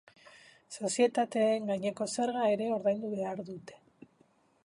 Sozietateen 0.79 1.67
gaineko 1.73 2.07
zerga 2.15 2.47
ere 2.55 2.69
ordaindu 2.79 3.11
behar 3.13 3.43
dute. 3.51 3.79